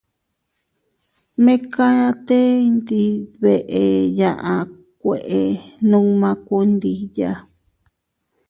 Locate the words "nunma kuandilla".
5.89-7.31